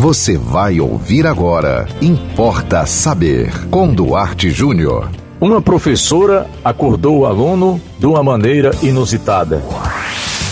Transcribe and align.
Você 0.00 0.38
vai 0.38 0.78
ouvir 0.78 1.26
agora. 1.26 1.88
Importa 2.00 2.86
saber. 2.86 3.50
Com 3.68 3.92
Duarte 3.92 4.48
Júnior. 4.48 5.10
Uma 5.40 5.60
professora 5.60 6.46
acordou 6.64 7.18
o 7.18 7.26
aluno 7.26 7.80
de 7.98 8.06
uma 8.06 8.22
maneira 8.22 8.70
inusitada. 8.80 9.60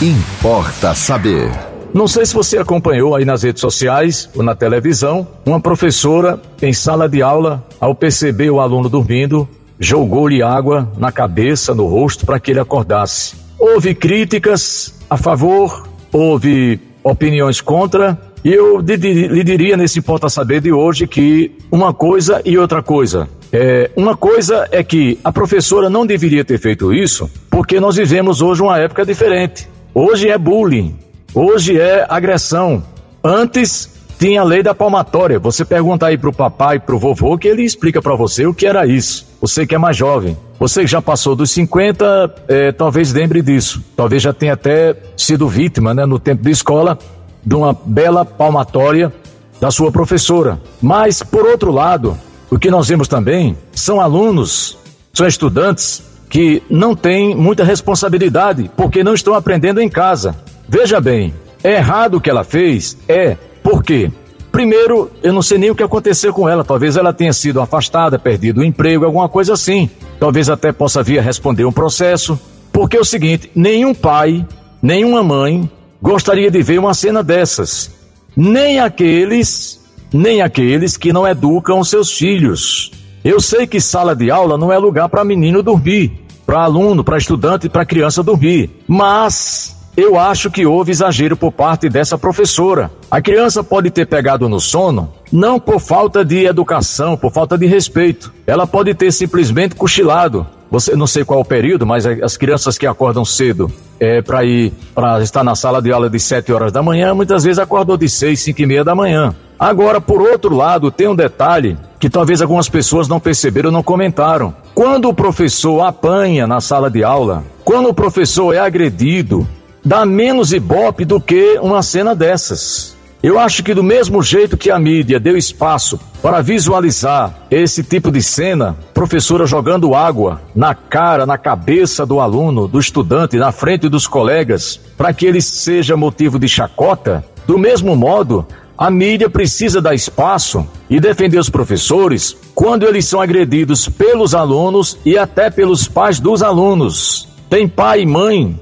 Importa 0.00 0.94
saber. 0.94 1.50
Não 1.92 2.06
sei 2.06 2.24
se 2.24 2.32
você 2.32 2.56
acompanhou 2.56 3.16
aí 3.16 3.24
nas 3.24 3.42
redes 3.42 3.60
sociais 3.60 4.30
ou 4.36 4.44
na 4.44 4.54
televisão, 4.54 5.26
uma 5.44 5.58
professora 5.58 6.40
em 6.62 6.72
sala 6.72 7.08
de 7.08 7.20
aula, 7.20 7.66
ao 7.80 7.96
perceber 7.96 8.48
o 8.48 8.60
aluno 8.60 8.88
dormindo, 8.88 9.48
jogou-lhe 9.76 10.40
água 10.40 10.88
na 10.96 11.10
cabeça, 11.10 11.74
no 11.74 11.88
rosto, 11.88 12.24
para 12.24 12.38
que 12.38 12.52
ele 12.52 12.60
acordasse. 12.60 13.34
Houve 13.58 13.92
críticas 13.92 14.94
a 15.10 15.16
favor, 15.16 15.88
houve 16.12 16.78
opiniões 17.02 17.60
contra, 17.60 18.16
e 18.44 18.52
eu 18.52 18.80
lhe 18.80 19.44
diria 19.44 19.76
nesse 19.76 20.00
Importa 20.00 20.28
Saber 20.28 20.60
de 20.60 20.72
hoje 20.72 21.06
que 21.06 21.52
uma 21.70 21.94
coisa 21.94 22.42
e 22.44 22.58
outra 22.58 22.82
coisa. 22.82 23.28
É, 23.52 23.90
uma 23.94 24.16
coisa 24.16 24.66
é 24.72 24.82
que 24.82 25.18
a 25.22 25.30
professora 25.30 25.88
não 25.88 26.04
deveria 26.04 26.44
ter 26.44 26.58
feito 26.58 26.92
isso, 26.92 27.30
porque 27.50 27.78
nós 27.78 27.96
vivemos 27.96 28.42
hoje 28.42 28.62
uma 28.62 28.78
época 28.78 29.04
diferente. 29.04 29.68
Hoje 29.94 30.28
é 30.28 30.38
bullying, 30.38 30.96
hoje 31.34 31.78
é 31.78 32.06
agressão. 32.08 32.82
Antes 33.22 33.92
tinha 34.18 34.40
a 34.40 34.44
lei 34.44 34.62
da 34.62 34.74
palmatória. 34.74 35.38
Você 35.38 35.64
pergunta 35.64 36.06
aí 36.06 36.16
pro 36.16 36.32
papai, 36.32 36.78
pro 36.78 36.98
vovô, 36.98 37.36
que 37.36 37.48
ele 37.48 37.62
explica 37.62 38.00
para 38.00 38.14
você 38.14 38.46
o 38.46 38.54
que 38.54 38.66
era 38.66 38.86
isso. 38.86 39.26
Você 39.40 39.66
que 39.66 39.74
é 39.74 39.78
mais 39.78 39.96
jovem. 39.96 40.36
Você 40.58 40.82
que 40.82 40.86
já 40.86 41.02
passou 41.02 41.34
dos 41.34 41.50
50, 41.50 42.34
é, 42.46 42.72
talvez 42.72 43.12
lembre 43.12 43.42
disso. 43.42 43.82
Talvez 43.96 44.22
já 44.22 44.32
tenha 44.32 44.52
até 44.52 44.96
sido 45.16 45.48
vítima, 45.48 45.92
né, 45.92 46.06
no 46.06 46.20
tempo 46.20 46.42
de 46.42 46.50
escola, 46.50 46.96
de 47.44 47.54
uma 47.54 47.76
bela 47.84 48.24
palmatória 48.24 49.12
da 49.60 49.70
sua 49.70 49.92
professora. 49.92 50.60
Mas, 50.80 51.22
por 51.22 51.46
outro 51.46 51.70
lado, 51.70 52.18
o 52.50 52.58
que 52.58 52.70
nós 52.70 52.88
vemos 52.88 53.08
também 53.08 53.56
são 53.72 54.00
alunos, 54.00 54.78
são 55.12 55.26
estudantes 55.26 56.02
que 56.28 56.62
não 56.68 56.96
têm 56.96 57.34
muita 57.34 57.62
responsabilidade 57.62 58.70
porque 58.76 59.04
não 59.04 59.14
estão 59.14 59.34
aprendendo 59.34 59.80
em 59.80 59.88
casa. 59.88 60.34
Veja 60.68 61.00
bem, 61.00 61.34
é 61.62 61.74
errado 61.74 62.16
o 62.16 62.20
que 62.20 62.30
ela 62.30 62.42
fez? 62.42 62.96
É, 63.06 63.36
por 63.62 63.82
quê? 63.82 64.10
Primeiro, 64.50 65.10
eu 65.22 65.32
não 65.32 65.40
sei 65.40 65.56
nem 65.56 65.70
o 65.70 65.74
que 65.74 65.82
aconteceu 65.82 66.32
com 66.32 66.48
ela. 66.48 66.64
Talvez 66.64 66.96
ela 66.96 67.12
tenha 67.12 67.32
sido 67.32 67.60
afastada, 67.60 68.18
perdido 68.18 68.60
o 68.60 68.64
emprego, 68.64 69.04
alguma 69.04 69.28
coisa 69.28 69.54
assim. 69.54 69.88
Talvez 70.20 70.50
até 70.50 70.72
possa 70.72 71.02
vir 71.02 71.18
a 71.18 71.22
responder 71.22 71.64
um 71.64 71.72
processo. 71.72 72.38
Porque 72.70 72.96
é 72.96 73.00
o 73.00 73.04
seguinte: 73.04 73.50
nenhum 73.54 73.94
pai, 73.94 74.46
nenhuma 74.82 75.22
mãe 75.22 75.70
gostaria 76.02 76.50
de 76.50 76.60
ver 76.62 76.80
uma 76.80 76.92
cena 76.92 77.22
dessas. 77.22 77.90
Nem 78.36 78.80
aqueles, 78.80 79.80
nem 80.12 80.42
aqueles 80.42 80.96
que 80.96 81.12
não 81.12 81.26
educam 81.26 81.82
seus 81.84 82.12
filhos. 82.12 82.90
Eu 83.24 83.40
sei 83.40 83.66
que 83.66 83.80
sala 83.80 84.16
de 84.16 84.30
aula 84.30 84.58
não 84.58 84.72
é 84.72 84.76
lugar 84.76 85.08
para 85.08 85.24
menino 85.24 85.62
dormir, 85.62 86.26
para 86.44 86.64
aluno, 86.64 87.04
para 87.04 87.16
estudante 87.16 87.68
para 87.68 87.86
criança 87.86 88.22
dormir. 88.22 88.82
Mas 88.88 89.76
eu 89.96 90.18
acho 90.18 90.50
que 90.50 90.66
houve 90.66 90.90
exagero 90.90 91.36
por 91.36 91.52
parte 91.52 91.88
dessa 91.88 92.18
professora. 92.18 92.90
A 93.08 93.22
criança 93.22 93.62
pode 93.62 93.90
ter 93.90 94.06
pegado 94.06 94.48
no 94.48 94.58
sono, 94.58 95.12
não 95.32 95.58
por 95.58 95.80
falta 95.80 96.24
de 96.24 96.44
educação, 96.44 97.16
por 97.16 97.32
falta 97.32 97.56
de 97.56 97.66
respeito. 97.66 98.32
Ela 98.46 98.66
pode 98.66 98.94
ter 98.94 99.10
simplesmente 99.10 99.74
cochilado. 99.74 100.46
Você 100.70 100.94
não 100.94 101.06
sei 101.06 101.24
qual 101.24 101.40
o 101.40 101.44
período, 101.44 101.86
mas 101.86 102.06
as 102.06 102.36
crianças 102.36 102.78
que 102.78 102.86
acordam 102.86 103.24
cedo 103.24 103.70
é, 104.00 104.22
para 104.22 104.44
ir 104.44 104.72
para 104.94 105.22
estar 105.22 105.44
na 105.44 105.54
sala 105.54 105.82
de 105.82 105.92
aula 105.92 106.08
de 106.08 106.18
7 106.18 106.52
horas 106.52 106.72
da 106.72 106.82
manhã, 106.82 107.14
muitas 107.14 107.44
vezes 107.44 107.58
acordou 107.58 107.96
de 107.96 108.08
6, 108.08 108.40
5 108.40 108.62
e 108.62 108.66
meia 108.66 108.84
da 108.84 108.94
manhã. 108.94 109.34
Agora, 109.58 110.00
por 110.00 110.20
outro 110.20 110.56
lado, 110.56 110.90
tem 110.90 111.06
um 111.06 111.14
detalhe 111.14 111.76
que 112.00 112.10
talvez 112.10 112.42
algumas 112.42 112.68
pessoas 112.68 113.06
não 113.06 113.20
perceberam, 113.20 113.70
não 113.70 113.82
comentaram. 113.82 114.54
Quando 114.74 115.08
o 115.08 115.14
professor 115.14 115.82
apanha 115.82 116.46
na 116.46 116.60
sala 116.60 116.90
de 116.90 117.04
aula, 117.04 117.44
quando 117.64 117.88
o 117.88 117.94
professor 117.94 118.54
é 118.54 118.58
agredido, 118.58 119.46
dá 119.84 120.04
menos 120.04 120.52
ibope 120.52 121.04
do 121.04 121.20
que 121.20 121.58
uma 121.60 121.82
cena 121.82 122.14
dessas. 122.14 122.96
Eu 123.22 123.38
acho 123.38 123.62
que 123.62 123.72
do 123.72 123.84
mesmo 123.84 124.20
jeito 124.20 124.56
que 124.56 124.68
a 124.68 124.80
mídia 124.80 125.20
deu 125.20 125.36
espaço 125.36 125.98
para 126.20 126.42
visualizar 126.42 127.46
esse 127.48 127.84
tipo 127.84 128.10
de 128.10 128.20
cena, 128.20 128.76
professora 128.92 129.46
jogando 129.46 129.94
água 129.94 130.42
na 130.56 130.74
cara, 130.74 131.24
na 131.24 131.38
cabeça 131.38 132.04
do 132.04 132.18
aluno, 132.18 132.66
do 132.66 132.80
estudante, 132.80 133.36
na 133.36 133.52
frente 133.52 133.88
dos 133.88 134.08
colegas, 134.08 134.80
para 134.96 135.14
que 135.14 135.24
ele 135.24 135.40
seja 135.40 135.96
motivo 135.96 136.36
de 136.36 136.48
chacota, 136.48 137.24
do 137.46 137.56
mesmo 137.56 137.94
modo, 137.94 138.44
a 138.76 138.90
mídia 138.90 139.30
precisa 139.30 139.80
dar 139.80 139.94
espaço 139.94 140.66
e 140.90 140.98
defender 140.98 141.38
os 141.38 141.48
professores 141.48 142.36
quando 142.56 142.84
eles 142.84 143.06
são 143.06 143.20
agredidos 143.20 143.88
pelos 143.88 144.34
alunos 144.34 144.98
e 145.04 145.16
até 145.16 145.48
pelos 145.48 145.86
pais 145.86 146.18
dos 146.18 146.42
alunos. 146.42 147.28
Tem 147.48 147.68
pai 147.68 148.00
e 148.00 148.06
mãe 148.06 148.60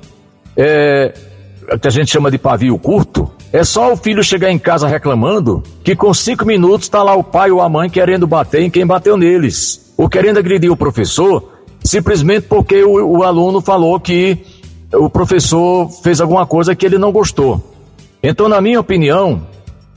é, 0.55 1.15
que 1.81 1.89
a 1.89 1.91
gente 1.91 2.11
chama 2.11 2.31
de 2.31 2.37
pavio 2.37 2.79
curto, 2.79 3.31
é 3.53 3.65
só 3.65 3.93
o 3.93 3.97
filho 3.97 4.23
chegar 4.23 4.51
em 4.51 4.59
casa 4.59 4.87
reclamando 4.87 5.63
que 5.83 5.97
com 5.97 6.13
cinco 6.15 6.45
minutos 6.45 6.87
está 6.87 7.03
lá 7.03 7.15
o 7.15 7.25
pai 7.25 7.51
ou 7.51 7.61
a 7.61 7.69
mãe 7.69 7.91
querendo 7.91 8.27
bater 8.27 8.63
em 8.63 8.71
quem 8.71 8.87
bateu 8.87 9.17
neles, 9.17 9.93
ou 9.97 10.09
querendo 10.09 10.39
agredir 10.39 10.71
o 10.71 10.77
professor, 10.77 11.51
simplesmente 11.83 12.47
porque 12.47 12.83
o, 12.83 13.19
o 13.19 13.23
aluno 13.23 13.61
falou 13.61 13.99
que 13.99 14.39
o 14.93 15.11
professor 15.11 15.89
fez 16.03 16.21
alguma 16.21 16.47
coisa 16.47 16.75
que 16.75 16.87
ele 16.87 16.99
não 16.99 17.13
gostou. 17.13 17.63
Então, 18.23 18.49
na 18.49 18.61
minha 18.61 18.81
opinião, 18.81 19.47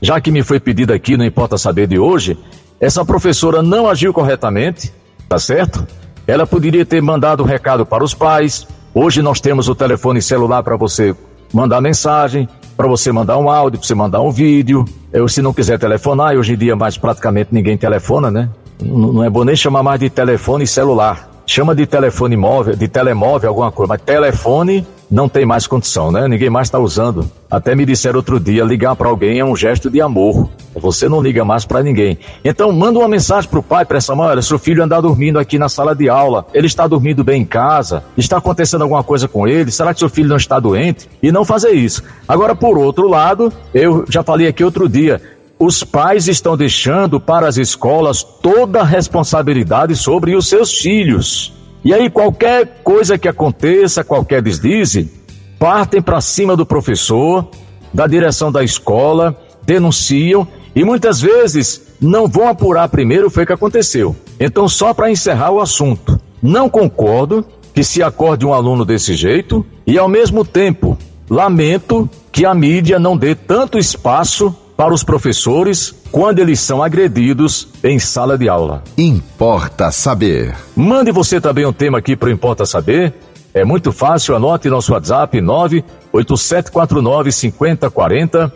já 0.00 0.20
que 0.20 0.30
me 0.30 0.42
foi 0.42 0.58
pedido 0.58 0.92
aqui, 0.92 1.16
não 1.16 1.24
importa 1.24 1.56
saber 1.58 1.86
de 1.86 1.98
hoje, 1.98 2.38
essa 2.80 3.04
professora 3.04 3.62
não 3.62 3.88
agiu 3.88 4.12
corretamente, 4.12 4.92
tá 5.28 5.38
certo? 5.38 5.86
Ela 6.26 6.46
poderia 6.46 6.84
ter 6.84 7.00
mandado 7.00 7.40
o 7.40 7.42
um 7.44 7.46
recado 7.46 7.84
para 7.84 8.02
os 8.02 8.14
pais, 8.14 8.66
Hoje 8.94 9.20
nós 9.22 9.40
temos 9.40 9.68
o 9.68 9.74
telefone 9.74 10.22
celular 10.22 10.62
para 10.62 10.76
você 10.76 11.16
mandar 11.52 11.80
mensagem, 11.80 12.48
para 12.76 12.86
você 12.86 13.12
mandar 13.12 13.38
um 13.38 13.48
áudio, 13.48 13.78
para 13.78 13.86
você 13.86 13.94
mandar 13.94 14.20
um 14.20 14.30
vídeo. 14.30 14.84
Eu, 15.12 15.28
se 15.28 15.40
não 15.40 15.52
quiser 15.52 15.78
telefonar, 15.78 16.34
hoje 16.36 16.54
em 16.54 16.56
dia 16.56 16.76
mais 16.76 16.98
praticamente 16.98 17.50
ninguém 17.52 17.76
telefona, 17.76 18.30
né? 18.30 18.48
Não, 18.82 19.12
não 19.12 19.24
é 19.24 19.30
bom 19.30 19.44
nem 19.44 19.56
chamar 19.56 19.82
mais 19.82 20.00
de 20.00 20.10
telefone 20.10 20.66
celular. 20.66 21.30
Chama 21.46 21.74
de 21.74 21.86
telefone 21.86 22.36
móvel, 22.36 22.74
de 22.74 22.88
telemóvel, 22.88 23.50
alguma 23.50 23.70
coisa, 23.70 23.92
mas 23.92 24.02
telefone 24.02 24.86
não 25.10 25.28
tem 25.28 25.44
mais 25.44 25.66
condição, 25.66 26.10
né? 26.10 26.26
Ninguém 26.26 26.50
mais 26.50 26.68
está 26.68 26.78
usando. 26.78 27.30
Até 27.50 27.74
me 27.74 27.84
disseram 27.84 28.16
outro 28.16 28.40
dia, 28.40 28.64
ligar 28.64 28.96
para 28.96 29.08
alguém 29.08 29.38
é 29.38 29.44
um 29.44 29.54
gesto 29.54 29.90
de 29.90 30.00
amor. 30.00 30.48
Você 30.74 31.08
não 31.08 31.22
liga 31.22 31.44
mais 31.44 31.64
para 31.64 31.82
ninguém. 31.82 32.18
Então 32.44 32.72
manda 32.72 32.98
uma 32.98 33.08
mensagem 33.08 33.48
para 33.48 33.58
o 33.58 33.62
pai, 33.62 33.84
para 33.84 33.98
essa 33.98 34.14
mãe, 34.14 34.28
olha, 34.28 34.42
seu 34.42 34.58
filho 34.58 34.82
anda 34.82 35.00
dormindo 35.00 35.38
aqui 35.38 35.58
na 35.58 35.68
sala 35.68 35.94
de 35.94 36.08
aula, 36.08 36.46
ele 36.52 36.66
está 36.66 36.86
dormindo 36.86 37.22
bem 37.22 37.42
em 37.42 37.44
casa, 37.44 38.04
está 38.16 38.38
acontecendo 38.38 38.82
alguma 38.82 39.02
coisa 39.02 39.28
com 39.28 39.46
ele, 39.46 39.70
será 39.70 39.92
que 39.92 40.00
seu 40.00 40.08
filho 40.08 40.28
não 40.28 40.36
está 40.36 40.58
doente? 40.58 41.08
E 41.22 41.30
não 41.30 41.44
fazer 41.44 41.72
isso. 41.72 42.02
Agora, 42.26 42.54
por 42.54 42.78
outro 42.78 43.08
lado, 43.08 43.52
eu 43.72 44.04
já 44.08 44.22
falei 44.22 44.48
aqui 44.48 44.64
outro 44.64 44.88
dia, 44.88 45.20
os 45.58 45.84
pais 45.84 46.28
estão 46.28 46.56
deixando 46.56 47.20
para 47.20 47.46
as 47.46 47.56
escolas 47.56 48.22
toda 48.22 48.80
a 48.80 48.84
responsabilidade 48.84 49.94
sobre 49.96 50.34
os 50.34 50.48
seus 50.48 50.72
filhos. 50.72 51.52
E 51.84 51.92
aí, 51.92 52.10
qualquer 52.10 52.80
coisa 52.82 53.18
que 53.18 53.28
aconteça, 53.28 54.02
qualquer 54.02 54.42
deslize, 54.42 55.10
partem 55.58 56.02
para 56.02 56.20
cima 56.20 56.56
do 56.56 56.66
professor, 56.66 57.46
da 57.92 58.06
direção 58.06 58.50
da 58.50 58.64
escola, 58.64 59.38
denunciam 59.64 60.46
e 60.74 60.84
muitas 60.84 61.20
vezes 61.20 61.82
não 62.00 62.26
vão 62.26 62.48
apurar 62.48 62.88
primeiro 62.88 63.28
o 63.28 63.30
que 63.30 63.52
aconteceu. 63.52 64.14
Então, 64.38 64.68
só 64.68 64.92
para 64.92 65.10
encerrar 65.10 65.50
o 65.50 65.60
assunto, 65.60 66.20
não 66.42 66.68
concordo 66.68 67.44
que 67.72 67.84
se 67.84 68.02
acorde 68.02 68.44
um 68.44 68.52
aluno 68.52 68.84
desse 68.84 69.14
jeito 69.14 69.64
e, 69.86 69.98
ao 69.98 70.08
mesmo 70.08 70.44
tempo, 70.44 70.96
lamento 71.28 72.08
que 72.30 72.44
a 72.44 72.54
mídia 72.54 72.98
não 72.98 73.16
dê 73.16 73.34
tanto 73.34 73.78
espaço 73.78 74.54
para 74.76 74.92
os 74.92 75.04
professores 75.04 75.94
quando 76.10 76.40
eles 76.40 76.60
são 76.60 76.82
agredidos 76.82 77.68
em 77.82 77.98
sala 77.98 78.36
de 78.36 78.48
aula. 78.48 78.82
Importa 78.98 79.90
saber. 79.90 80.54
Mande 80.76 81.12
você 81.12 81.40
também 81.40 81.64
um 81.64 81.72
tema 81.72 81.98
aqui 81.98 82.16
para 82.16 82.28
o 82.28 82.32
Importa 82.32 82.66
Saber. 82.66 83.14
É 83.52 83.64
muito 83.64 83.92
fácil, 83.92 84.34
anote 84.34 84.68
nosso 84.68 84.92
WhatsApp 84.92 85.40
98749 85.40 87.30
5040. 87.30 88.52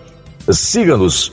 Siga-nos 0.51 1.33